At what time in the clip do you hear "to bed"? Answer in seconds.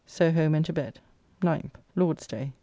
0.65-0.97